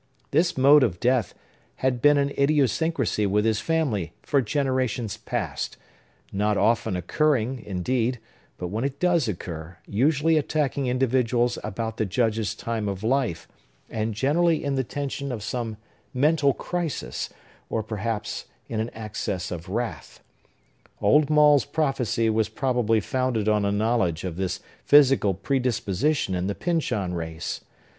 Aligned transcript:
This 0.31 0.57
mode 0.57 0.81
of 0.81 0.99
death 0.99 1.35
had 1.75 2.01
been 2.01 2.17
an 2.17 2.31
idiosyncrasy 2.31 3.27
with 3.27 3.45
his 3.45 3.59
family, 3.59 4.13
for 4.23 4.41
generations 4.41 5.15
past; 5.15 5.77
not 6.33 6.57
often 6.57 6.95
occurring, 6.95 7.61
indeed, 7.63 8.19
but, 8.57 8.69
when 8.69 8.83
it 8.83 8.99
does 8.99 9.27
occur, 9.27 9.77
usually 9.85 10.37
attacking 10.37 10.87
individuals 10.87 11.59
about 11.63 11.97
the 11.97 12.05
Judge's 12.07 12.55
time 12.55 12.89
of 12.89 13.03
life, 13.03 13.47
and 13.91 14.15
generally 14.15 14.63
in 14.63 14.73
the 14.73 14.83
tension 14.83 15.31
of 15.31 15.43
some 15.43 15.77
mental 16.15 16.51
crisis, 16.51 17.29
or, 17.69 17.83
perhaps, 17.83 18.45
in 18.67 18.79
an 18.79 18.89
access 18.95 19.51
of 19.51 19.69
wrath. 19.69 20.19
Old 20.99 21.29
Maule's 21.29 21.63
prophecy 21.63 22.27
was 22.27 22.49
probably 22.49 22.99
founded 22.99 23.47
on 23.47 23.65
a 23.65 23.71
knowledge 23.71 24.23
of 24.23 24.35
this 24.35 24.61
physical 24.83 25.35
predisposition 25.35 26.33
in 26.33 26.47
the 26.47 26.55
Pyncheon 26.55 27.13
race. 27.13 27.61